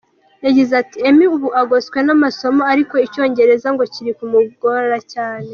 Yagize 0.45 0.73
ati: 0.81 0.97
“Emmy 1.09 1.25
ubu 1.35 1.47
agoswe 1.61 1.97
n’amasomo 2.03 2.61
ariko 2.73 2.93
icyongereza 3.05 3.67
ngo 3.73 3.83
kiri 3.93 4.11
kumgora 4.17 4.99
cyane. 5.13 5.47